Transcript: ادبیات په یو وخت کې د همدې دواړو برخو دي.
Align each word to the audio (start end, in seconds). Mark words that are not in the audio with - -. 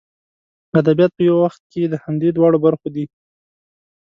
ادبیات 0.79 1.11
په 1.15 1.21
یو 1.29 1.35
وخت 1.43 1.61
کې 1.71 1.81
د 1.87 1.93
همدې 2.03 2.29
دواړو 2.33 2.57
برخو 2.65 2.87
دي. 2.95 3.05